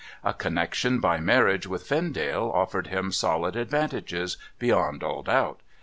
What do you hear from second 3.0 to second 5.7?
solid advan tages, beyond all doubt.